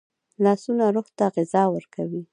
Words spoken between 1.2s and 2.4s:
غذا ورکوي